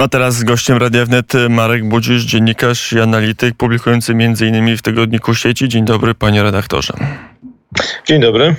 A 0.00 0.08
teraz 0.08 0.44
gościem 0.44 0.78
Radia 0.78 1.04
Wnet 1.04 1.32
Marek 1.48 1.88
Budzisz, 1.88 2.22
dziennikarz 2.22 2.92
i 2.92 3.00
analityk 3.00 3.56
publikujący 3.56 4.12
m.in. 4.12 4.76
w 4.76 4.82
tygodniku 4.82 5.34
sieci. 5.34 5.68
Dzień 5.68 5.84
dobry, 5.84 6.14
panie 6.14 6.42
redaktorze. 6.42 6.92
Dzień 8.06 8.20
dobry. 8.20 8.54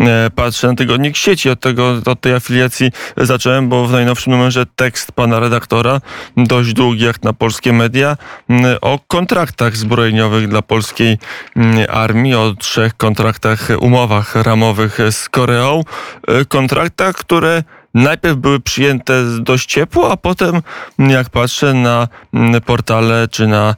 E, 0.00 0.30
patrzę 0.34 0.68
na 0.68 0.74
tygodnik 0.74 1.16
sieci. 1.16 1.50
Od, 1.50 1.60
tego, 1.60 2.02
od 2.06 2.20
tej 2.20 2.34
afiliacji 2.34 2.90
zacząłem, 3.16 3.68
bo 3.68 3.86
w 3.86 3.92
najnowszym 3.92 4.32
numerze 4.32 4.66
tekst 4.76 5.12
pana 5.12 5.40
redaktora, 5.40 6.00
dość 6.36 6.72
długi 6.72 7.04
jak 7.04 7.22
na 7.22 7.32
polskie 7.32 7.72
media, 7.72 8.16
o 8.80 8.98
kontraktach 9.08 9.76
zbrojeniowych 9.76 10.48
dla 10.48 10.62
polskiej 10.62 11.18
armii, 11.88 12.34
o 12.34 12.54
trzech 12.58 12.96
kontraktach, 12.96 13.68
umowach 13.80 14.34
ramowych 14.34 14.98
z 15.10 15.28
Koreą. 15.28 15.82
E, 16.28 16.44
kontraktach, 16.44 17.16
które 17.16 17.62
najpierw 17.96 18.36
były 18.36 18.60
przyjęte 18.60 19.22
dość 19.40 19.66
ciepło, 19.66 20.12
a 20.12 20.16
potem, 20.16 20.62
jak 20.98 21.30
patrzę 21.30 21.74
na 21.74 22.08
portale 22.66 23.28
czy 23.30 23.46
na 23.46 23.74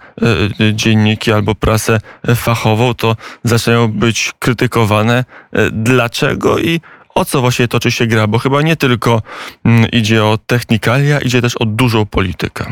e, 0.60 0.74
dzienniki 0.74 1.32
albo 1.32 1.54
prasę 1.54 2.00
fachową, 2.34 2.94
to 2.94 3.16
zaczynają 3.44 3.88
być 3.88 4.32
krytykowane. 4.38 5.24
E, 5.52 5.70
dlaczego 5.70 6.58
i 6.58 6.80
o 7.14 7.24
co 7.24 7.40
właśnie 7.40 7.68
toczy 7.68 7.90
się 7.90 8.06
gra? 8.06 8.26
Bo 8.26 8.38
chyba 8.38 8.62
nie 8.62 8.76
tylko 8.76 9.22
idzie 9.92 10.24
o 10.24 10.38
technikalia, 10.46 11.18
idzie 11.18 11.42
też 11.42 11.56
o 11.56 11.64
dużą 11.64 12.06
politykę. 12.06 12.66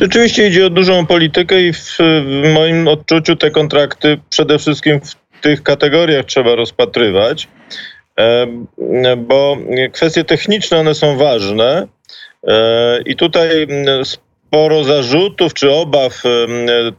Rzeczywiście 0.00 0.48
idzie 0.48 0.66
o 0.66 0.70
dużą 0.70 1.06
politykę 1.06 1.62
i 1.62 1.72
w, 1.72 1.96
w 1.98 2.52
moim 2.54 2.88
odczuciu 2.88 3.36
te 3.36 3.50
kontrakty 3.50 4.20
przede 4.30 4.58
wszystkim 4.58 5.00
w 5.00 5.40
tych 5.40 5.62
kategoriach 5.62 6.24
trzeba 6.24 6.54
rozpatrywać 6.54 7.48
bo 9.16 9.56
kwestie 9.92 10.24
techniczne 10.24 10.78
one 10.78 10.94
są 10.94 11.16
ważne 11.16 11.86
e, 12.48 13.02
i 13.02 13.16
tutaj 13.16 13.66
sporo 14.46 14.84
zarzutów 14.84 15.54
czy 15.54 15.72
obaw 15.72 16.22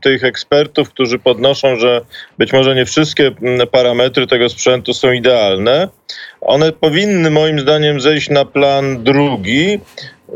tych 0.02 0.24
ekspertów, 0.24 0.90
którzy 0.90 1.20
podnoszą, 1.20 1.76
że 1.76 2.02
być 2.38 2.54
może 2.54 2.76
nie 2.76 2.86
wszystkie 2.86 3.32
parametry 3.72 4.28
tego 4.28 4.50
sprzętu 4.50 4.94
są 4.94 5.12
idealne. 5.12 5.90
One 6.42 6.72
powinny 6.72 7.30
moim 7.32 7.60
zdaniem 7.60 8.02
zejść 8.02 8.30
na 8.30 8.46
plan 8.46 9.04
drugi, 9.04 9.80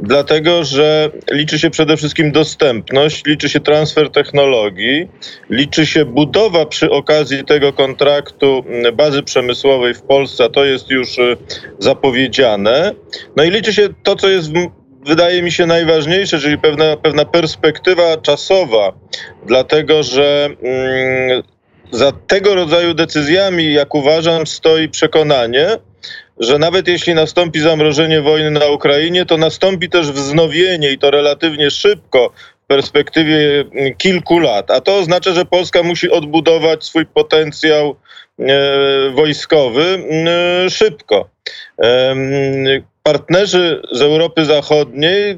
Dlatego, 0.02 0.64
że 0.64 1.10
liczy 1.32 1.60
się 1.60 1.70
przede 1.70 1.98
wszystkim 1.98 2.32
dostępność, 2.32 3.26
liczy 3.26 3.50
się 3.50 3.60
transfer 3.60 4.12
technologii, 4.12 5.08
liczy 5.50 5.86
się 5.86 6.06
budowa 6.06 6.66
przy 6.66 6.92
okazji 6.92 7.46
tego 7.46 7.74
kontraktu 7.74 8.64
bazy 8.94 9.24
przemysłowej 9.24 9.94
w 9.94 10.02
Polsce, 10.02 10.50
to 10.50 10.66
jest 10.66 10.90
już 10.90 11.18
y, 11.18 11.38
zapowiedziane. 11.80 12.92
No 13.36 13.44
i 13.44 13.52
liczy 13.52 13.74
się 13.74 13.90
to, 14.04 14.16
co 14.16 14.30
jest 14.30 14.52
wydaje 15.06 15.42
mi 15.42 15.52
się 15.52 15.66
najważniejsze, 15.66 16.40
czyli 16.40 16.58
pewna, 16.58 16.98
pewna 16.98 17.26
perspektywa 17.26 18.18
czasowa, 18.18 18.94
dlatego 19.48 20.04
że 20.04 20.50
mm, 20.64 21.44
za 21.92 22.12
tego 22.12 22.56
rodzaju 22.56 22.94
decyzjami, 22.94 23.74
jak 23.74 23.96
uważam, 23.96 24.48
stoi 24.48 24.90
przekonanie, 24.90 25.68
że 26.40 26.60
nawet 26.60 26.88
jeśli 26.88 27.14
nastąpi 27.14 27.60
zamrożenie 27.60 28.22
wojny 28.22 28.52
na 28.52 28.66
Ukrainie, 28.66 29.26
to 29.26 29.38
nastąpi 29.38 29.90
też 29.90 30.12
wznowienie 30.12 30.92
i 30.92 30.98
to 30.98 31.12
relatywnie 31.12 31.72
szybko 31.72 32.32
w 32.64 32.68
perspektywie 32.68 33.66
kilku 33.98 34.40
lat. 34.40 34.72
A 34.72 34.82
to 34.82 34.98
oznacza, 34.98 35.34
że 35.34 35.46
Polska 35.46 35.84
musi 35.84 36.10
odbudować 36.10 36.84
swój 36.84 37.06
potencjał 37.06 37.96
e, 38.40 39.10
wojskowy 39.10 40.04
e, 40.66 40.70
szybko. 40.70 41.30
E, 41.84 42.16
partnerzy 43.04 43.82
z 43.92 44.02
Europy 44.02 44.46
Zachodniej 44.46 45.38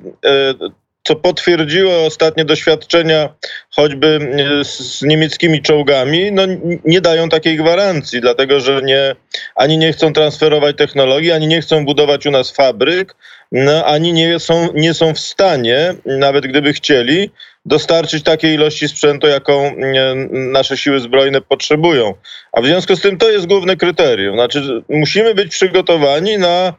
co 1.03 1.15
potwierdziło 1.15 2.05
ostatnie 2.05 2.45
doświadczenia 2.45 3.29
choćby 3.69 4.19
e, 4.61 4.65
z 4.65 5.01
niemieckimi 5.01 5.61
czołgami, 5.61 6.31
no 6.31 6.43
nie 6.85 7.01
dają 7.01 7.29
takiej 7.29 7.57
gwarancji, 7.57 8.21
dlatego 8.21 8.59
że 8.59 8.81
nie, 8.81 9.15
ani 9.55 9.77
nie 9.77 9.93
chcą 9.93 10.13
transferować 10.13 10.77
technologii, 10.77 11.31
ani 11.31 11.47
nie 11.47 11.61
chcą 11.61 11.85
budować 11.85 12.25
u 12.25 12.31
nas 12.31 12.51
fabryk, 12.51 13.15
no, 13.51 13.85
ani 13.85 14.13
nie 14.13 14.39
są, 14.39 14.67
nie 14.73 14.93
są 14.93 15.13
w 15.13 15.19
stanie, 15.19 15.93
nawet 16.05 16.47
gdyby 16.47 16.73
chcieli, 16.73 17.31
dostarczyć 17.65 18.23
takiej 18.23 18.53
ilości 18.53 18.87
sprzętu, 18.87 19.27
jaką 19.27 19.65
e, 19.65 20.15
nasze 20.29 20.77
siły 20.77 20.99
zbrojne 20.99 21.41
potrzebują. 21.41 22.13
A 22.51 22.61
w 22.61 22.65
związku 22.65 22.95
z 22.95 23.01
tym 23.01 23.17
to 23.17 23.31
jest 23.31 23.47
główne 23.47 23.75
kryterium. 23.75 24.35
Znaczy, 24.35 24.83
musimy 24.89 25.35
być 25.35 25.51
przygotowani 25.51 26.37
na, 26.37 26.73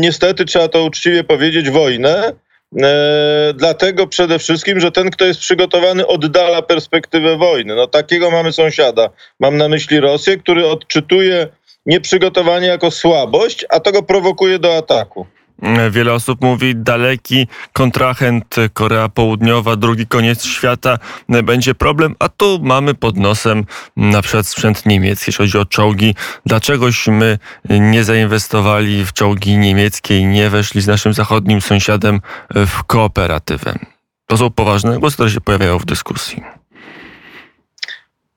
niestety 0.00 0.44
trzeba 0.44 0.68
to 0.68 0.84
uczciwie 0.84 1.24
powiedzieć, 1.24 1.70
wojnę, 1.70 2.32
dlatego 3.54 4.06
przede 4.06 4.38
wszystkim, 4.38 4.80
że 4.80 4.92
ten, 4.92 5.10
kto 5.10 5.24
jest 5.24 5.40
przygotowany, 5.40 6.06
oddala 6.06 6.62
perspektywę 6.62 7.36
wojny. 7.36 7.74
No 7.74 7.86
takiego 7.86 8.30
mamy 8.30 8.52
sąsiada. 8.52 9.10
Mam 9.40 9.56
na 9.56 9.68
myśli 9.68 10.00
Rosję, 10.00 10.36
który 10.36 10.66
odczytuje 10.66 11.48
nieprzygotowanie 11.86 12.66
jako 12.66 12.90
słabość, 12.90 13.64
a 13.68 13.80
to 13.80 13.92
go 13.92 14.02
prowokuje 14.02 14.58
do 14.58 14.76
ataku. 14.76 15.26
Wiele 15.90 16.12
osób 16.12 16.40
mówi, 16.40 16.76
daleki 16.76 17.46
kontrahent 17.72 18.56
Korea 18.72 19.08
Południowa, 19.08 19.76
drugi 19.76 20.06
koniec 20.06 20.44
świata, 20.44 20.98
będzie 21.44 21.74
problem, 21.74 22.14
a 22.18 22.28
tu 22.28 22.58
mamy 22.62 22.94
pod 22.94 23.16
nosem 23.16 23.64
na 23.96 24.22
przykład 24.22 24.46
sprzęt 24.46 24.86
niemiecki, 24.86 25.24
jeśli 25.28 25.44
chodzi 25.44 25.58
o 25.58 25.64
czołgi. 25.64 26.14
Dlaczegośmy 26.46 27.38
nie 27.68 28.04
zainwestowali 28.04 29.04
w 29.04 29.12
czołgi 29.12 29.56
niemieckie 29.56 30.18
i 30.18 30.26
nie 30.26 30.50
weszli 30.50 30.80
z 30.80 30.86
naszym 30.86 31.14
zachodnim 31.14 31.60
sąsiadem 31.60 32.20
w 32.54 32.84
kooperatywę? 32.84 33.74
To 34.26 34.36
są 34.36 34.50
poważne 34.50 34.98
głosy, 34.98 35.14
które 35.14 35.30
się 35.30 35.40
pojawiają 35.40 35.78
w 35.78 35.84
dyskusji. 35.84 36.57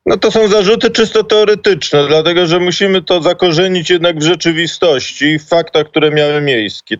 No 0.06 0.18
to 0.18 0.32
są 0.32 0.48
zarzuty 0.48 0.90
czysto 0.90 1.24
teoretyczne, 1.24 2.08
dlatego 2.08 2.46
że 2.46 2.60
musimy 2.60 3.02
to 3.02 3.22
zakorzenić 3.22 3.90
jednak 3.90 4.20
w 4.20 4.24
rzeczywistości 4.24 5.26
i 5.26 5.40
w 5.40 5.48
faktach, 5.48 5.88
które 5.88 6.12
miały 6.12 6.42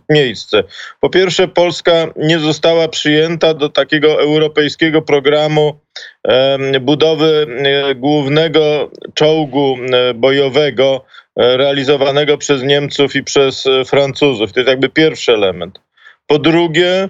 miejsce. 0.10 0.64
Po 1.00 1.10
pierwsze, 1.10 1.48
Polska 1.48 2.08
nie 2.16 2.40
została 2.40 2.88
przyjęta 2.88 3.54
do 3.54 3.70
takiego 3.70 4.22
europejskiego 4.22 5.02
programu 5.02 5.80
budowy 6.82 7.48
e, 7.50 7.96
głównego 7.96 8.92
czołgu 9.14 9.78
e, 9.94 10.14
bojowego 10.14 11.06
e, 11.36 11.58
realizowanego 11.58 12.38
przez 12.38 12.64
Niemców 12.64 13.16
i 13.16 13.24
przez 13.24 13.64
Francuzów. 13.86 14.54
To 14.54 14.60
jest 14.60 14.70
jakby 14.70 14.90
pierwszy 14.90 15.34
element. 15.34 15.80
Po 16.28 16.40
drugie, 16.40 17.10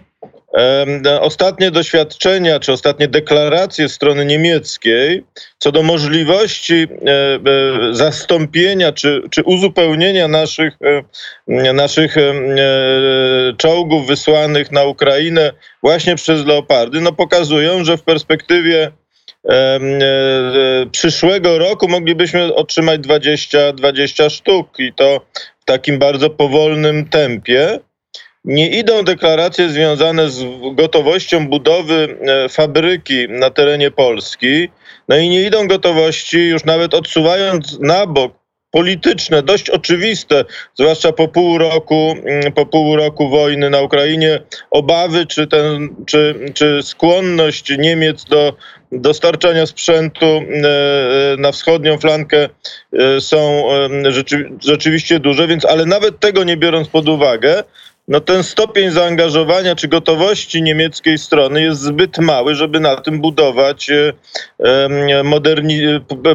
Ostatnie 1.22 1.72
doświadczenia, 1.72 2.60
czy 2.60 2.72
ostatnie 2.72 3.08
deklaracje 3.08 3.90
strony 3.90 4.26
niemieckiej 4.26 5.24
co 5.62 5.72
do 5.72 5.84
możliwości 5.84 6.74
e, 6.84 6.86
e, 6.86 7.94
zastąpienia, 7.94 8.92
czy, 8.92 9.22
czy 9.32 9.44
uzupełnienia 9.44 10.28
naszych, 10.28 10.74
e, 11.48 11.74
naszych 11.74 12.16
czołgów 13.58 14.08
wysłanych 14.08 14.72
na 14.72 14.84
Ukrainę 14.84 15.52
właśnie 15.84 16.16
przez 16.16 16.46
Leopardy, 16.46 17.02
no 17.02 17.12
pokazują, 17.12 17.84
że 17.84 17.98
w 17.98 18.04
perspektywie 18.04 18.92
przyszłego 20.92 21.58
roku 21.58 21.88
moglibyśmy 21.88 22.56
otrzymać 22.56 23.00
20, 23.00 23.74
20 23.74 24.30
sztuk 24.30 24.68
i 24.80 24.94
to 24.94 25.22
w 25.60 25.66
takim 25.66 26.00
bardzo 26.00 26.30
powolnym 26.30 27.10
tempie 27.10 27.80
nie 28.46 28.70
idą 28.70 29.04
deklaracje 29.04 29.70
związane 29.70 30.30
z 30.30 30.44
gotowością 30.76 31.48
budowy 31.48 32.18
e, 32.22 32.50
fabryki 32.50 33.30
na 33.30 33.50
terenie 33.50 33.92
Polski, 33.92 34.70
no 35.08 35.18
i 35.18 35.30
nie 35.30 35.42
idą 35.42 35.68
gotowości, 35.68 36.38
już 36.38 36.66
nawet 36.66 36.94
odsuwając 36.94 37.80
na 37.80 38.06
bok 38.06 38.42
polityczne, 38.72 39.44
dość 39.44 39.70
oczywiste, 39.70 40.46
zwłaszcza 40.76 41.12
po 41.12 41.28
pół 41.28 41.58
roku, 41.58 42.16
mm, 42.26 42.54
po 42.54 42.66
pół 42.66 42.96
roku 42.96 43.30
wojny 43.30 43.70
na 43.70 43.82
Ukrainie, 43.82 44.40
obawy 44.72 45.26
czy, 45.26 45.48
ten, 45.48 45.96
czy, 46.06 46.36
czy 46.54 46.84
skłonność 46.84 47.78
Niemiec 47.78 48.26
do 48.26 48.54
dostarczania 48.92 49.66
sprzętu 49.66 50.26
e, 50.26 50.42
e, 51.34 51.38
na 51.38 51.52
wschodnią 51.52 51.98
flankę 51.98 52.50
są 53.20 53.64
rzeczywiście 54.60 55.20
duże, 55.20 55.48
więc 55.48 55.66
ale 55.66 55.86
nawet 55.86 56.20
tego 56.20 56.44
nie 56.44 56.58
biorąc 56.58 56.88
pod 56.88 57.10
uwagę, 57.10 57.64
no 58.12 58.20
ten 58.20 58.44
stopień 58.44 58.92
zaangażowania 58.92 59.76
czy 59.76 59.88
gotowości 59.88 60.62
niemieckiej 60.62 61.18
strony 61.18 61.62
jest 61.62 61.82
zbyt 61.82 62.18
mały, 62.18 62.56
żeby 62.56 62.80
na 62.80 62.96
tym 62.96 63.22
budować 63.22 63.90
e, 63.90 65.24
moderni 65.24 65.82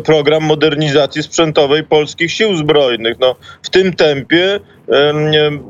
program 0.04 0.42
modernizacji 0.42 1.22
sprzętowej 1.22 1.84
polskich 1.84 2.32
sił 2.32 2.56
zbrojnych. 2.56 3.18
No, 3.20 3.34
w 3.62 3.70
tym 3.70 3.92
tempie 3.92 4.60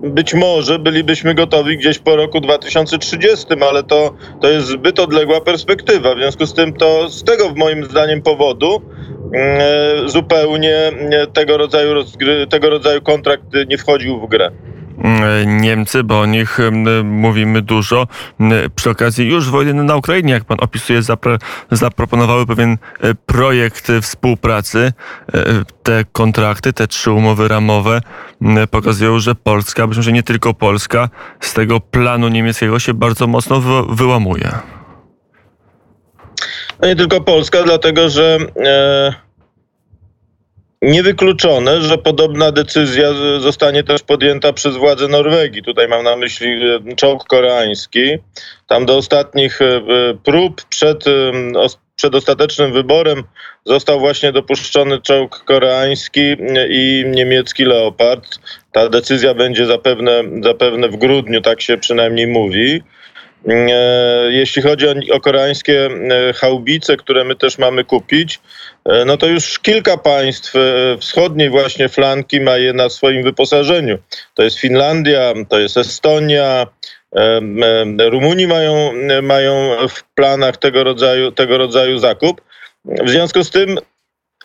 być 0.02 0.34
może 0.34 0.78
bylibyśmy 0.78 1.34
gotowi 1.34 1.78
gdzieś 1.78 1.98
po 1.98 2.16
roku 2.16 2.40
2030, 2.40 3.46
ale 3.70 3.82
to, 3.82 4.14
to 4.40 4.48
jest 4.48 4.66
zbyt 4.66 5.00
odległa 5.00 5.40
perspektywa. 5.40 6.14
W 6.14 6.18
związku 6.18 6.46
z 6.46 6.54
tym 6.54 6.72
to 6.72 7.08
z 7.08 7.24
tego 7.24 7.52
moim 7.56 7.84
zdaniem 7.84 8.22
powodu 8.22 8.82
zupełnie 10.06 10.92
tego 11.32 11.56
rodzaju, 11.56 11.94
tego 12.50 12.70
rodzaju 12.70 13.02
kontrakt 13.02 13.44
nie 13.68 13.78
wchodził 13.78 14.20
w 14.20 14.28
grę. 14.28 14.50
Mm, 14.98 15.60
Niemcy, 15.60 16.04
bo 16.04 16.20
o 16.20 16.26
nich 16.26 16.60
mm, 16.60 17.06
mówimy 17.06 17.62
dużo. 17.62 18.06
Mm, 18.40 18.70
przy 18.76 18.90
okazji 18.90 19.28
już 19.28 19.50
wojny 19.50 19.74
na 19.74 19.96
Ukrainie, 19.96 20.32
jak 20.32 20.44
pan 20.44 20.58
opisuje, 20.60 21.02
zapro 21.02 21.38
zaproponowały 21.70 22.46
pewien 22.46 22.78
e, 23.00 23.14
projekt 23.14 23.92
współpracy. 24.02 24.92
E, 25.34 25.44
te 25.82 26.04
kontrakty, 26.12 26.72
te 26.72 26.86
trzy 26.86 27.10
umowy 27.10 27.48
ramowe 27.48 28.00
pokazują, 28.70 29.18
że 29.18 29.34
Polska, 29.34 29.86
być 29.86 29.96
może 29.96 30.12
nie 30.12 30.22
tylko 30.22 30.54
Polska, 30.54 31.08
z 31.40 31.54
tego 31.54 31.80
planu 31.80 32.28
niemieckiego 32.28 32.78
się 32.78 32.94
bardzo 32.94 33.26
mocno 33.26 33.60
wyłamuje. 33.88 34.52
No 36.80 36.88
nie 36.88 36.96
tylko 36.96 37.20
Polska, 37.20 37.62
dlatego 37.62 38.08
że 38.08 38.38
e, 38.64 39.25
niewykluczone, 40.82 41.80
że 41.80 41.98
podobna 41.98 42.52
decyzja 42.52 43.12
zostanie 43.38 43.82
też 43.82 44.02
podjęta 44.02 44.52
przez 44.52 44.76
władze 44.76 45.08
Norwegii. 45.08 45.62
Tutaj 45.62 45.88
mam 45.88 46.04
na 46.04 46.16
myśli 46.16 46.48
e, 46.48 46.96
czołg 46.96 47.24
koreański. 47.24 48.18
Tam 48.66 48.86
do 48.86 48.96
ostatnich 48.96 49.62
e, 49.62 49.80
prób 50.24 50.64
przed, 50.64 51.04
przed 51.96 52.14
ostatecznym 52.14 52.72
wyborem 52.72 53.22
został 53.64 54.00
właśnie 54.00 54.32
dopuszczony 54.32 55.00
czołg 55.00 55.44
koreański 55.44 56.36
i 56.70 57.04
niemiecki 57.06 57.64
Leopard. 57.64 58.38
Ta 58.72 58.88
decyzja 58.88 59.34
będzie 59.34 59.66
zapewne, 59.66 60.22
zapewne 60.42 60.88
w 60.88 60.96
grudniu, 60.96 61.40
tak 61.40 61.62
się 61.62 61.78
przynajmniej 61.78 62.26
mówi. 62.26 62.82
E, 63.48 64.32
jeśli 64.32 64.62
chodzi 64.62 64.88
o, 64.88 64.94
o 65.12 65.20
koreańskie 65.20 65.86
e, 65.86 66.32
haubice, 66.32 66.96
które 66.96 67.24
my 67.24 67.36
też 67.36 67.58
mamy 67.58 67.84
kupić, 67.84 68.40
e, 68.84 69.04
no 69.04 69.16
to 69.16 69.26
już 69.26 69.58
kilka 69.58 69.96
państw 69.96 70.52
wschodniej 71.00 71.50
właśnie 71.50 71.88
flanki 71.88 72.40
ma 72.40 72.56
je 72.56 72.72
na 72.72 72.88
swoim 72.88 73.22
wyposażeniu. 73.22 73.98
To 74.34 74.42
jest 74.42 74.58
Finlandia, 74.58 75.34
to 75.48 75.58
jest 75.58 75.76
Estonia, 75.76 76.66
Rumunii 77.98 78.46
mają, 78.46 78.92
mają 79.22 79.76
w 79.88 80.04
planach 80.14 80.56
tego 80.56 80.84
rodzaju, 80.84 81.32
tego 81.32 81.58
rodzaju 81.58 81.98
zakup. 81.98 82.40
W 82.84 83.10
związku 83.10 83.44
z 83.44 83.50
tym 83.50 83.78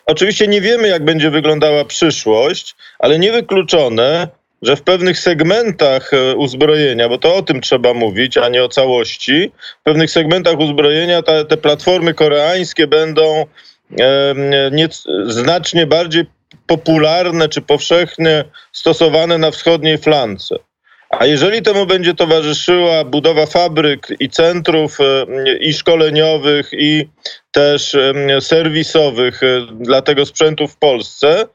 oczywiście 0.06 0.48
nie 0.48 0.62
wiemy, 0.62 0.88
jak 0.88 1.06
będzie 1.06 1.30
wyglądała 1.30 1.86
przyszłość, 1.86 2.76
ale 3.00 3.20
niewykluczone, 3.20 4.28
że 4.62 4.76
w 4.76 4.82
pewnych 4.82 5.20
segmentach 5.20 6.14
e, 6.14 6.36
uzbrojenia, 6.36 7.10
bo 7.10 7.18
to 7.18 7.36
o 7.36 7.42
tym 7.42 7.62
trzeba 7.62 7.94
mówić, 7.94 8.38
a 8.38 8.50
nie 8.50 8.64
o 8.64 8.70
całości, 8.70 9.52
w 9.82 9.84
pewnych 9.84 10.12
segmentach 10.12 10.60
uzbrojenia 10.60 11.22
te, 11.22 11.46
te 11.46 11.58
platformy 11.58 12.14
koreańskie 12.14 12.88
będą 12.88 13.46
e, 14.00 14.36
nie, 14.72 14.90
znacznie 15.26 15.88
bardziej 15.88 16.26
popularne 16.68 17.50
czy 17.50 17.62
powszechnie 17.62 18.44
stosowane 18.72 19.38
na 19.38 19.52
wschodniej 19.52 19.98
flance. 19.98 20.56
A 21.10 21.26
jeżeli 21.26 21.62
temu 21.62 21.86
będzie 21.86 22.14
towarzyszyła 22.14 23.04
budowa 23.04 23.46
fabryk 23.46 24.08
i 24.20 24.30
centrów 24.30 24.98
e, 25.00 25.26
i 25.58 25.74
szkoleniowych, 25.74 26.70
i 26.74 27.10
też 27.52 27.98
serwisowych 28.40 29.42
dla 29.72 30.02
tego 30.02 30.26
sprzętu 30.26 30.68
w 30.68 30.78
Polsce, 30.78 31.48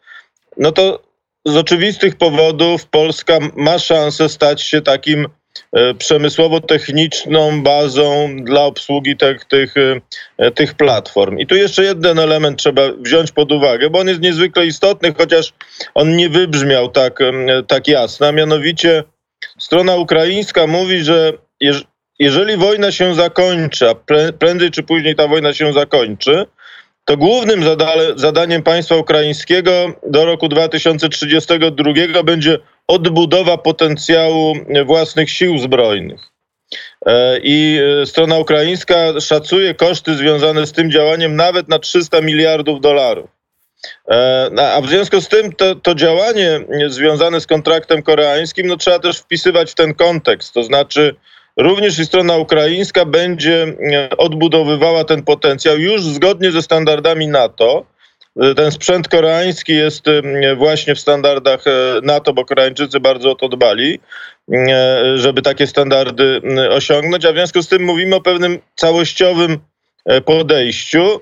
no 0.57 0.73
to 0.73 1.06
z 1.47 1.57
oczywistych 1.57 2.17
powodów 2.17 2.87
Polska 2.87 3.39
ma 3.57 3.79
szansę 3.79 4.29
stać 4.29 4.63
się 4.63 4.83
takim 4.83 5.27
e, 5.73 5.95
przemysłowo-techniczną 5.95 7.63
bazą 7.63 8.37
dla 8.45 8.65
obsługi 8.65 9.17
tych, 9.17 9.45
tych, 9.45 9.75
e, 10.39 10.51
tych 10.51 10.75
platform. 10.75 11.39
I 11.39 11.47
tu 11.47 11.57
jeszcze 11.57 11.85
jeden 11.85 12.19
element 12.19 12.59
trzeba 12.59 12.83
wziąć 12.99 13.33
pod 13.33 13.53
uwagę, 13.53 13.91
bo 13.91 13.99
on 13.99 14.09
jest 14.09 14.21
niezwykle 14.21 14.67
istotny, 14.67 15.15
chociaż 15.19 15.53
on 15.95 16.17
nie 16.17 16.29
wybrzmiał 16.29 16.89
tak, 16.89 17.19
tak 17.67 17.89
jasno, 17.89 18.27
a 18.27 18.33
mianowicie 18.33 19.05
strona 19.59 19.97
ukraińska 19.97 20.67
mówi, 20.67 21.05
że 21.05 21.33
jeżeli 22.19 22.57
wojna 22.57 22.93
się 22.93 23.15
zakończy, 23.15 23.87
prędzej 24.39 24.71
czy 24.71 24.83
później 24.83 25.15
ta 25.15 25.29
wojna 25.29 25.55
się 25.55 25.73
zakończy, 25.73 26.47
to 27.07 27.17
głównym 27.17 27.61
zadaniem 28.17 28.63
państwa 28.63 28.97
ukraińskiego 28.97 29.93
do 30.07 30.25
roku 30.25 30.49
2032 30.49 32.23
będzie 32.25 32.59
odbudowa 32.89 33.59
potencjału 33.59 34.55
własnych 34.87 35.31
sił 35.31 35.59
zbrojnych. 35.59 36.21
E, 37.07 37.39
I 37.43 37.79
e, 38.03 38.07
strona 38.07 38.39
ukraińska 38.39 39.21
szacuje 39.21 39.75
koszty 39.75 40.15
związane 40.17 40.67
z 40.67 40.73
tym 40.73 40.91
działaniem 40.91 41.37
nawet 41.37 41.69
na 41.69 41.79
300 41.79 42.21
miliardów 42.21 42.81
dolarów. 42.81 43.31
E, 44.11 44.75
a 44.75 44.81
w 44.81 44.89
związku 44.89 45.21
z 45.21 45.29
tym 45.29 45.53
to, 45.53 45.75
to, 45.75 45.95
działanie 45.95 46.61
związane 46.87 47.41
z 47.41 47.47
kontraktem 47.47 48.03
koreańskim 48.03 48.67
no, 48.67 48.77
trzeba 48.77 48.99
też 48.99 49.19
wpisywać 49.19 49.73
w 49.73 49.75
ten 49.75 49.95
kontekst. 49.95 50.55
To 50.55 50.63
znaczy, 50.63 51.17
Również 51.57 51.99
i 51.99 52.07
strona 52.07 52.37
ukraińska 52.37 53.05
będzie 53.05 53.67
e, 53.93 54.17
odbudowywała 54.17 55.05
ten 55.05 55.23
potencjał 55.23 55.79
już 55.79 56.03
zgodnie 56.03 56.51
ze 56.51 56.63
standardami 56.63 57.29
NATO. 57.29 57.87
E, 58.41 58.55
ten 58.55 58.71
sprzęt 58.71 59.09
koreański 59.09 59.73
jest 59.73 60.09
e, 60.09 60.57
właśnie 60.57 60.95
w 60.95 61.01
standardach 61.01 61.65
NATO, 62.03 62.33
bo 62.33 62.45
Koreańczycy 62.45 63.01
bardzo 63.01 63.31
o 63.31 63.35
to 63.35 63.49
dbali, 63.49 64.01
żeby 65.15 65.43
takie 65.43 65.67
standardy 65.67 66.41
osiągnąć, 66.71 67.25
a 67.25 67.33
w 67.33 67.35
związku 67.35 67.63
z 67.63 67.69
tym 67.69 67.83
mówimy 67.83 68.17
o 68.17 68.21
pewnym 68.21 68.59
całościowym 68.75 69.59
podejściu. 70.25 71.21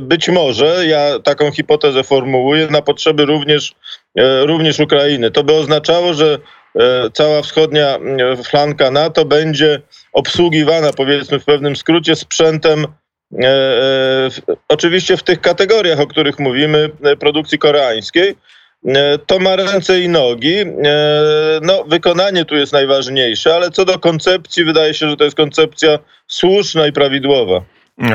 Być 0.00 0.28
może, 0.28 0.86
ja 0.86 1.18
taką 1.18 1.50
hipotezę 1.50 2.04
formułuję, 2.04 2.66
na 2.70 2.82
potrzeby 2.82 3.24
również, 3.24 3.74
również 4.42 4.80
Ukrainy. 4.80 5.30
To 5.30 5.44
by 5.44 5.52
oznaczało, 5.52 6.14
że 6.14 6.38
cała 7.12 7.42
wschodnia 7.42 7.98
e, 7.98 8.36
flanka 8.36 8.90
NATO 8.90 9.24
będzie 9.24 9.80
obsługiwana, 10.12 10.92
powiedzmy 10.92 11.40
w 11.40 11.44
pewnym 11.44 11.76
skrócie, 11.76 12.16
sprzętem 12.16 12.86
e, 13.42 14.28
oczywiście 14.68 15.16
w 15.16 15.22
tych 15.22 15.40
kategoriach, 15.40 16.00
o 16.00 16.06
których 16.06 16.38
mówimy, 16.38 16.90
produkcji 17.20 17.58
koreańskiej. 17.58 18.36
To 19.26 19.38
ma 19.38 19.56
ręce 19.56 20.00
i 20.00 20.08
nogi. 20.08 20.54
No, 21.62 21.84
wykonanie 21.84 22.44
tu 22.44 22.56
jest 22.56 22.72
najważniejsze, 22.72 23.54
ale 23.54 23.70
co 23.70 23.84
do 23.84 23.98
koncepcji, 23.98 24.64
wydaje 24.64 24.94
się, 24.94 25.10
że 25.10 25.16
to 25.16 25.24
jest 25.24 25.36
koncepcja 25.36 25.98
słuszna 26.26 26.86
i 26.86 26.92
prawidłowa. 26.92 27.62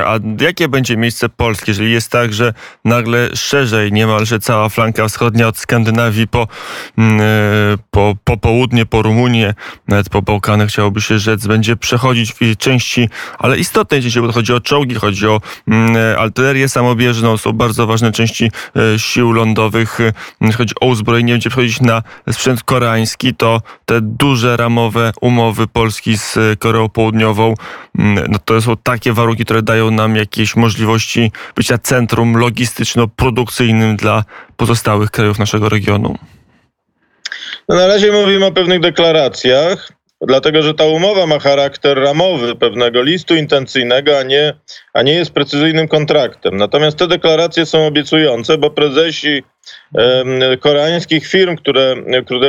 A 0.04 0.18
jakie 0.40 0.68
będzie 0.68 0.96
miejsce 0.96 1.28
Polski, 1.28 1.70
jeżeli 1.70 1.92
jest 1.92 2.10
tak, 2.10 2.32
że 2.32 2.52
nagle 2.84 3.36
szerzej 3.36 3.92
niemalże 3.92 4.38
cała 4.38 4.68
flanka 4.68 5.08
wschodnia 5.08 5.48
od 5.48 5.56
Skandynawii 5.56 6.28
po, 6.28 6.46
e, 8.28 8.36
po, 8.36 8.36
po 8.36 8.58
południe, 8.58 8.86
po 8.86 9.02
Rumunię, 9.02 9.54
nawet 9.88 10.08
po 10.08 10.22
Bałkany 10.22 10.66
chciałoby 10.66 11.00
się 11.00 11.18
rzec, 11.18 11.46
będzie 11.46 11.76
przechodzić 11.76 12.32
w 12.32 12.56
części, 12.56 13.08
ale 13.38 13.58
istotnej 13.58 14.02
części, 14.02 14.20
bo 14.20 14.32
chodzi 14.32 14.52
o 14.52 14.60
czołgi, 14.60 14.94
chodzi 14.94 15.26
o 15.26 15.40
mm, 15.68 15.96
artylerię 16.18 16.68
samobieżną, 16.68 17.36
są 17.36 17.52
bardzo 17.52 17.86
ważne 17.86 18.12
części 18.12 18.50
e, 18.94 18.98
sił 18.98 19.32
lądowych, 19.32 20.00
e, 20.40 20.52
chodzi 20.52 20.74
o 20.80 20.86
uzbrojenie, 20.86 21.32
będzie 21.32 21.50
przechodzić 21.50 21.80
na 21.80 22.02
sprzęt 22.32 22.62
koreański, 22.62 23.34
to 23.34 23.62
te 23.86 24.00
duże 24.00 24.56
ramowe 24.56 25.12
umowy 25.20 25.66
Polski 25.66 26.18
z 26.18 26.38
Koreą 26.58 26.88
Południową, 26.88 27.54
mm, 27.98 28.24
no 28.28 28.38
to 28.44 28.62
są 28.62 28.76
takie 28.76 29.12
warunki, 29.12 29.44
które 29.44 29.62
dają 29.62 29.90
nam 29.90 30.16
jakieś 30.16 30.56
możliwości 30.56 31.32
bycia 31.56 31.78
centrum 31.78 32.36
logistyczno-produkcyjnym 32.36 33.96
dla 33.96 34.24
pozostałych 34.56 35.10
krajów 35.10 35.38
naszego 35.38 35.68
regionu? 35.68 36.18
No 37.68 37.76
na 37.76 37.86
razie 37.86 38.12
mówimy 38.12 38.46
o 38.46 38.52
pewnych 38.52 38.80
deklaracjach, 38.80 39.92
dlatego 40.20 40.62
że 40.62 40.74
ta 40.74 40.84
umowa 40.84 41.26
ma 41.26 41.38
charakter 41.38 41.98
ramowy, 41.98 42.56
pewnego 42.56 43.02
listu 43.02 43.34
intencyjnego, 43.34 44.18
a 44.18 44.22
nie, 44.22 44.54
a 44.94 45.02
nie 45.02 45.14
jest 45.14 45.30
precyzyjnym 45.30 45.88
kontraktem. 45.88 46.56
Natomiast 46.56 46.96
te 46.96 47.06
deklaracje 47.06 47.66
są 47.66 47.86
obiecujące, 47.86 48.58
bo 48.58 48.70
prezesi 48.70 49.42
koreańskich 50.60 51.26
firm, 51.26 51.56
które, 51.56 51.96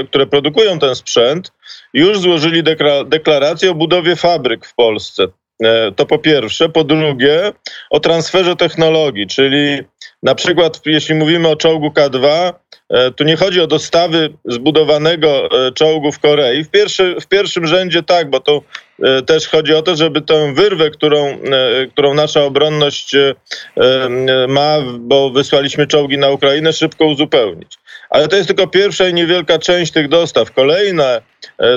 które 0.09 0.25
produkują 0.25 0.79
ten 0.79 0.95
sprzęt, 0.95 1.51
już 1.93 2.19
złożyli 2.19 2.63
deklarację 3.05 3.71
o 3.71 3.75
budowie 3.75 4.15
fabryk 4.15 4.65
w 4.65 4.75
Polsce. 4.75 5.27
E, 5.63 5.91
to 5.91 6.05
po 6.05 6.17
pierwsze. 6.17 6.69
Po 6.69 6.83
drugie, 6.83 7.51
o 7.89 7.99
transferze 7.99 8.55
technologii, 8.55 9.27
czyli 9.27 9.77
na 10.23 10.35
przykład 10.35 10.81
jeśli 10.85 11.15
mówimy 11.15 11.47
o 11.47 11.55
czołgu 11.55 11.87
K2, 11.87 12.53
e, 12.89 13.11
tu 13.11 13.23
nie 13.23 13.35
chodzi 13.35 13.61
o 13.61 13.67
dostawy 13.67 14.33
zbudowanego 14.45 15.49
e, 15.67 15.71
czołgu 15.71 16.11
w 16.11 16.19
Korei. 16.19 16.63
W, 16.63 16.69
pierwszy, 16.69 17.15
w 17.21 17.27
pierwszym 17.27 17.67
rzędzie 17.67 18.03
tak, 18.03 18.29
bo 18.29 18.39
to 18.39 18.61
też 19.25 19.47
chodzi 19.47 19.73
o 19.73 19.81
to, 19.81 19.95
żeby 19.95 20.21
tę 20.21 20.53
wyrwę, 20.53 20.89
którą, 20.89 21.37
którą 21.91 22.13
nasza 22.13 22.43
obronność 22.43 23.15
ma, 24.47 24.77
bo 24.99 25.29
wysłaliśmy 25.29 25.87
czołgi 25.87 26.17
na 26.17 26.29
Ukrainę, 26.29 26.73
szybko 26.73 27.05
uzupełnić. 27.05 27.77
Ale 28.09 28.27
to 28.27 28.35
jest 28.35 28.47
tylko 28.47 28.67
pierwsza 28.67 29.09
i 29.09 29.13
niewielka 29.13 29.59
część 29.59 29.91
tych 29.91 30.07
dostaw. 30.07 30.51
Kolejne 30.51 31.21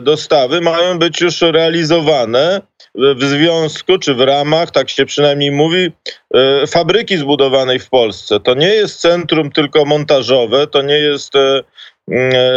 dostawy 0.03 0.61
mają 0.61 0.99
być 0.99 1.21
już 1.21 1.41
realizowane 1.41 2.61
w 2.95 3.25
związku 3.25 3.99
czy 3.99 4.15
w 4.15 4.21
ramach, 4.21 4.71
tak 4.71 4.91
się 4.91 5.07
przynajmniej 5.07 5.51
mówi, 5.51 5.93
e, 6.35 6.67
fabryki 6.67 7.17
zbudowanej 7.17 7.79
w 7.79 7.89
Polsce. 7.89 8.41
To 8.41 8.55
nie 8.55 8.69
jest 8.69 9.01
centrum 9.01 9.51
tylko 9.51 9.85
montażowe, 9.85 10.67
to 10.67 10.83
nie 10.83 10.99
jest, 10.99 11.37
e, 11.37 11.63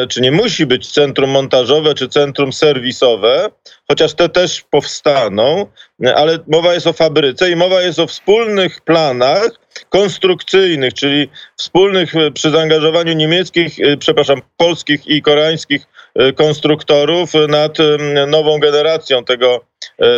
czy 0.10 0.22
nie 0.22 0.32
musi 0.32 0.66
być 0.66 0.92
centrum 0.92 1.30
montażowe 1.30 1.94
czy 1.94 2.10
centrum 2.10 2.54
serwisowe, 2.54 3.50
chociaż 3.88 4.14
te 4.14 4.30
też 4.30 4.64
powstaną, 4.70 5.68
ale 6.16 6.40
mowa 6.48 6.74
jest 6.74 6.88
o 6.88 6.94
fabryce 6.94 7.52
i 7.52 7.56
mowa 7.56 7.82
jest 7.82 8.00
o 8.00 8.08
wspólnych 8.08 8.82
planach 8.82 9.50
konstrukcyjnych, 9.90 10.94
czyli 10.94 11.30
wspólnych 11.56 12.14
przy 12.34 12.52
zaangażowaniu 12.52 13.14
niemieckich, 13.14 13.78
przepraszam, 14.00 14.42
polskich 14.58 15.08
i 15.08 15.22
koreańskich 15.22 15.82
konstruktorów 16.36 17.32
nad 17.50 17.78
nową 18.28 18.60
generacją 18.60 19.26
tego, 19.26 19.66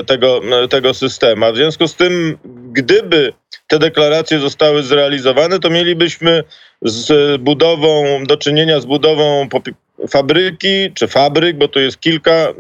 tego, 0.08 0.42
tego 0.70 0.94
systemu. 0.94 1.54
W 1.54 1.56
związku 1.56 1.88
z 1.88 1.96
tym, 1.96 2.38
gdyby 2.72 3.34
te 3.68 3.80
deklaracje 3.80 4.40
zostały 4.40 4.84
zrealizowane, 4.84 5.60
to 5.60 5.70
mielibyśmy 5.70 6.44
z 6.82 7.38
budową, 7.42 8.24
do 8.24 8.38
czynienia 8.38 8.80
z 8.80 8.86
budową 8.86 9.48
fabryki 10.10 10.94
czy 10.94 11.08
fabryk, 11.08 11.58
bo 11.58 11.68
tu 11.68 11.80
jest 11.80 12.00
kilka, 12.00 12.54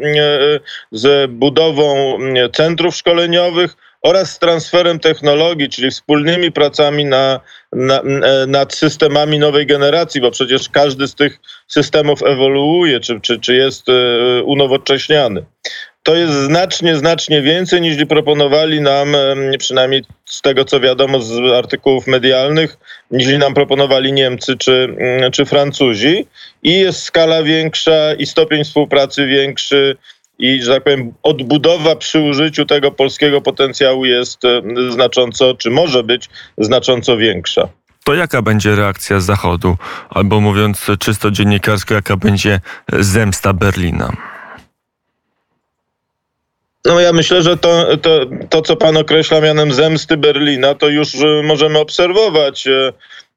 z 0.91 1.31
budową 1.31 2.17
centrów 2.53 2.95
szkoleniowych 2.95 3.75
oraz 4.01 4.31
z 4.31 4.39
transferem 4.39 4.99
technologii, 4.99 5.69
czyli 5.69 5.91
wspólnymi 5.91 6.51
pracami 6.51 7.05
na, 7.05 7.39
na, 7.71 8.01
nad 8.47 8.73
systemami 8.73 9.39
nowej 9.39 9.65
generacji, 9.65 10.21
bo 10.21 10.31
przecież 10.31 10.69
każdy 10.69 11.07
z 11.07 11.15
tych 11.15 11.39
systemów 11.67 12.23
ewoluuje, 12.23 12.99
czy, 12.99 13.21
czy, 13.21 13.39
czy 13.39 13.55
jest 13.55 13.85
unowocześniany 14.43 15.45
to 16.07 16.15
jest 16.15 16.33
znacznie, 16.33 16.95
znacznie 16.95 17.41
więcej 17.41 17.81
niż 17.81 18.05
proponowali 18.05 18.81
nam, 18.81 19.15
przynajmniej 19.59 20.03
z 20.25 20.41
tego 20.41 20.65
co 20.65 20.79
wiadomo 20.79 21.21
z 21.21 21.31
artykułów 21.55 22.07
medialnych, 22.07 22.77
niż 23.11 23.37
nam 23.37 23.53
proponowali 23.53 24.13
Niemcy 24.13 24.57
czy, 24.57 24.95
mm, 24.99 25.31
czy 25.31 25.45
Francuzi. 25.45 26.27
I 26.63 26.79
jest 26.79 27.03
skala 27.03 27.43
większa 27.43 28.13
i 28.13 28.25
stopień 28.25 28.63
współpracy 28.63 29.25
większy. 29.25 29.97
I, 30.39 30.61
że 30.61 30.73
tak 30.73 30.83
powiem, 30.83 31.13
odbudowa 31.23 31.95
przy 31.95 32.19
użyciu 32.19 32.65
tego 32.65 32.91
polskiego 32.91 33.41
potencjału 33.41 34.05
jest 34.05 34.41
znacząco, 34.89 35.55
czy 35.55 35.69
może 35.69 36.03
być 36.03 36.29
znacząco 36.57 37.17
większa 37.17 37.69
to 38.07 38.13
jaka 38.13 38.41
będzie 38.41 38.75
reakcja 38.75 39.19
Zachodu? 39.19 39.77
Albo 40.09 40.41
mówiąc 40.41 40.85
czysto 40.99 41.31
dziennikarsko, 41.31 41.93
jaka 41.93 42.17
będzie 42.17 42.59
zemsta 42.93 43.53
Berlina? 43.53 44.13
No 46.85 46.99
ja 46.99 47.13
myślę, 47.13 47.41
że 47.41 47.57
to, 47.57 47.97
to, 47.97 48.19
to, 48.49 48.61
co 48.61 48.75
pan 48.75 48.97
określa 48.97 49.41
mianem 49.41 49.73
zemsty 49.73 50.17
Berlina, 50.17 50.75
to 50.75 50.89
już 50.89 51.09
możemy 51.43 51.79
obserwować 51.79 52.67
e, 52.67 52.93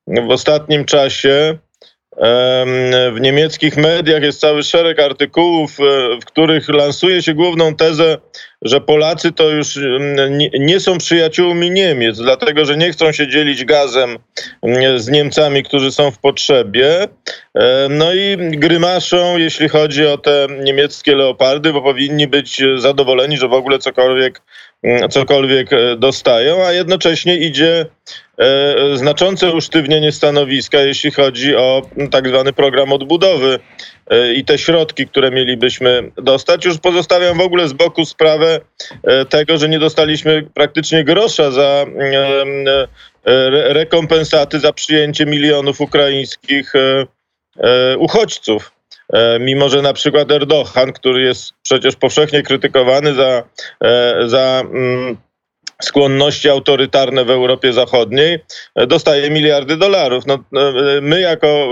w 0.06 0.30
ostatnim 0.30 0.84
czasie. 0.84 1.58
W 3.12 3.16
niemieckich 3.20 3.76
mediach 3.76 4.22
jest 4.22 4.40
cały 4.40 4.62
szereg 4.62 5.00
artykułów, 5.00 5.80
e, 5.80 5.82
w 6.20 6.24
których 6.24 6.68
lansuje 6.68 7.22
się 7.22 7.34
główną 7.34 7.74
tezę, 7.74 8.18
że 8.62 8.80
Polacy 8.80 9.32
to 9.32 9.48
już 9.50 9.78
nie 10.60 10.80
są 10.80 10.98
przyjaciółmi 10.98 11.70
Niemiec, 11.70 12.18
dlatego 12.18 12.64
że 12.64 12.76
nie 12.76 12.92
chcą 12.92 13.12
się 13.12 13.28
dzielić 13.28 13.64
gazem 13.64 14.18
z 14.96 15.08
Niemcami, 15.08 15.62
którzy 15.62 15.92
są 15.92 16.10
w 16.10 16.18
potrzebie. 16.18 17.08
E, 17.54 17.88
no 17.90 18.14
i 18.14 18.36
grymaszą, 18.38 19.38
jeśli 19.38 19.68
chodzi 19.68 20.06
o 20.06 20.18
te 20.18 20.46
niemieckie 20.64 21.16
leopardy, 21.16 21.72
bo 21.72 21.82
powinni 21.82 22.26
być 22.28 22.62
zadowoleni, 22.76 23.36
że 23.36 23.48
w 23.48 23.52
ogóle 23.52 23.78
cokolwiek, 23.78 24.42
cokolwiek 25.10 25.72
e, 25.72 25.96
dostają, 25.96 26.64
a 26.64 26.72
jednocześnie 26.72 27.36
idzie 27.36 27.86
e, 28.38 28.96
znaczące 28.96 29.52
usztywnienie 29.52 30.12
stanowiska, 30.12 30.80
jeśli 30.80 31.10
chodzi 31.10 31.56
o 31.56 31.82
tak 32.10 32.28
zwany 32.28 32.52
program 32.52 32.92
odbudowy 32.92 33.58
i 34.36 34.44
te 34.44 34.58
środki, 34.58 35.06
które 35.06 35.30
mielibyśmy 35.30 36.10
dostać. 36.16 36.64
Już 36.64 36.78
pozostawiam 36.78 37.38
w 37.38 37.40
ogóle 37.40 37.68
z 37.68 37.72
boku 37.72 38.04
sprawę 38.04 38.60
tego, 39.28 39.58
że 39.58 39.68
nie 39.68 39.78
dostaliśmy 39.78 40.42
praktycznie 40.54 41.04
grosza 41.04 41.50
za 41.50 41.86
rekompensaty 43.68 44.60
za 44.60 44.72
przyjęcie 44.72 45.26
milionów 45.26 45.80
ukraińskich 45.80 46.72
E, 47.58 47.98
uchodźców. 47.98 48.72
E, 49.12 49.38
mimo, 49.38 49.68
że 49.68 49.82
na 49.82 49.92
przykład 49.92 50.30
Erdogan, 50.30 50.92
który 50.92 51.22
jest 51.22 51.52
przecież 51.62 51.96
powszechnie 51.96 52.42
krytykowany 52.42 53.14
za, 53.14 53.42
e, 53.84 54.14
za 54.28 54.62
mm, 54.64 55.16
skłonności 55.80 56.48
autorytarne 56.48 57.24
w 57.24 57.30
Europie 57.30 57.72
Zachodniej, 57.72 58.38
dostaje 58.86 59.30
miliardy 59.30 59.76
dolarów. 59.76 60.26
No, 60.26 60.38
my 61.02 61.20
jako 61.20 61.70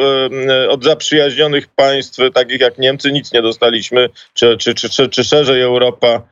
od 0.68 0.84
zaprzyjaźnionych 0.84 1.68
państw, 1.68 2.18
takich 2.34 2.60
jak 2.60 2.78
Niemcy, 2.78 3.12
nic 3.12 3.32
nie 3.32 3.42
dostaliśmy, 3.42 4.08
czy, 4.34 4.56
czy, 4.56 4.74
czy, 4.74 5.08
czy, 5.08 5.24
szerzej 5.24 5.62
Europa, 5.62 6.22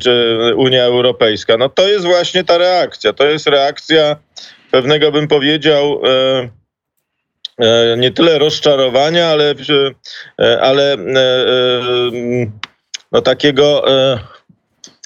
czy 0.00 0.36
Unia 0.56 0.84
Europejska. 0.84 1.56
No 1.56 1.68
to 1.68 1.88
jest 1.88 2.04
właśnie 2.04 2.44
ta 2.44 2.58
reakcja. 2.58 3.12
To 3.12 3.24
jest 3.24 3.46
reakcja 3.46 4.16
pewnego, 4.70 5.12
bym 5.12 5.28
powiedział, 5.28 6.02
E, 7.60 7.96
nie 7.96 8.10
tyle 8.10 8.38
rozczarowania, 8.38 9.26
ale, 9.26 9.54
e, 10.40 10.60
ale 10.60 10.92
e, 10.92 10.98
no 13.12 13.22
takiego 13.22 13.84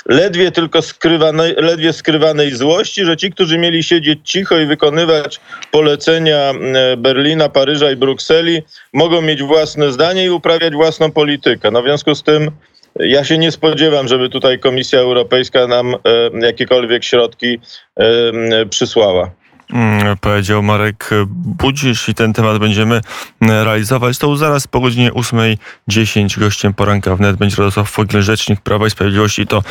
ledwie 0.08 0.50
tylko 0.50 0.82
skrywanej, 0.82 1.54
ledwie 1.56 1.92
skrywanej 1.92 2.50
złości, 2.50 3.04
że 3.04 3.16
ci, 3.16 3.30
którzy 3.30 3.58
mieli 3.58 3.82
siedzieć 3.82 4.18
cicho 4.24 4.58
i 4.58 4.66
wykonywać 4.66 5.40
polecenia 5.70 6.52
Berlina, 6.96 7.48
Paryża 7.48 7.90
i 7.90 7.96
Brukseli, 7.96 8.62
mogą 8.92 9.22
mieć 9.22 9.42
własne 9.42 9.92
zdanie 9.92 10.24
i 10.24 10.30
uprawiać 10.30 10.74
własną 10.74 11.12
politykę. 11.12 11.70
No 11.70 11.82
w 11.82 11.84
związku 11.84 12.14
z 12.14 12.22
tym 12.22 12.50
ja 13.00 13.24
się 13.24 13.38
nie 13.38 13.52
spodziewam, 13.52 14.08
żeby 14.08 14.28
tutaj 14.28 14.58
Komisja 14.58 14.98
Europejska 14.98 15.66
nam 15.66 15.94
jakiekolwiek 16.42 17.04
środki 17.04 17.60
przysłała. 18.70 19.30
Mm, 19.72 20.16
powiedział 20.16 20.62
Marek 20.62 21.10
Budzisz 21.28 22.08
i 22.08 22.14
ten 22.14 22.32
temat 22.32 22.58
będziemy 22.58 23.00
mm, 23.40 23.64
realizować. 23.64 24.18
To 24.18 24.36
zaraz 24.36 24.66
po 24.66 24.80
godzinie 24.80 25.12
8.10 25.12 26.38
gościem 26.38 26.74
poranka 26.74 27.16
wnet 27.16 27.36
będzie 27.36 27.56
Radosław 27.56 27.90
Fogiel, 27.90 28.22
rzecznik 28.22 28.60
Prawa 28.60 28.86
i 28.86 28.90
Sprawiedliwości. 28.90 29.46
To 29.46 29.62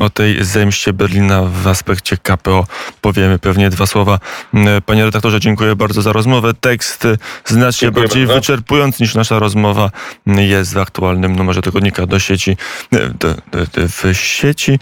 o 0.00 0.10
tej 0.10 0.44
zemście 0.44 0.92
Berlina 0.92 1.42
w 1.42 1.68
aspekcie 1.68 2.16
KPO 2.16 2.66
powiemy 3.00 3.38
pewnie 3.38 3.70
dwa 3.70 3.86
słowa. 3.86 4.18
Mm, 4.54 4.82
panie 4.82 5.04
redaktorze, 5.04 5.40
dziękuję 5.40 5.76
bardzo 5.76 6.02
za 6.02 6.12
rozmowę. 6.12 6.54
Tekst 6.60 7.06
znacznie 7.44 7.86
dziękuję 7.86 8.06
bardziej 8.06 8.26
bardzo. 8.26 8.40
wyczerpujący 8.40 9.02
niż 9.02 9.14
nasza 9.14 9.38
rozmowa 9.38 9.90
jest 10.26 10.74
w 10.74 10.78
aktualnym 10.78 11.36
numerze 11.36 11.62
tygodnika 11.62 12.06
do 12.06 12.18
sieci, 12.18 12.56
do, 12.92 12.98
do, 13.08 13.34
do, 13.52 13.88
w 13.88 14.14
sieci. 14.16 14.78